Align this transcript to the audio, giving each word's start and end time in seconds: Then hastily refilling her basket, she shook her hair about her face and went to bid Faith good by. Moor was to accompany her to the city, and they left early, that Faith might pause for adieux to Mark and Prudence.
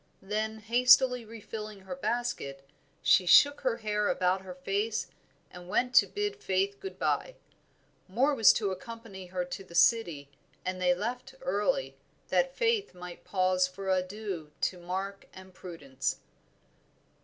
Then 0.23 0.61
hastily 0.61 1.23
refilling 1.25 1.81
her 1.81 1.95
basket, 1.95 2.67
she 3.03 3.27
shook 3.27 3.61
her 3.61 3.77
hair 3.77 4.09
about 4.09 4.41
her 4.41 4.55
face 4.55 5.05
and 5.51 5.69
went 5.69 5.93
to 5.93 6.07
bid 6.07 6.37
Faith 6.41 6.79
good 6.79 6.97
by. 6.97 7.35
Moor 8.07 8.33
was 8.33 8.51
to 8.53 8.71
accompany 8.71 9.27
her 9.27 9.45
to 9.45 9.63
the 9.63 9.75
city, 9.75 10.31
and 10.65 10.81
they 10.81 10.95
left 10.95 11.35
early, 11.43 11.97
that 12.29 12.55
Faith 12.57 12.95
might 12.95 13.23
pause 13.23 13.67
for 13.67 13.91
adieux 13.91 14.49
to 14.61 14.79
Mark 14.79 15.27
and 15.35 15.53
Prudence. 15.53 16.19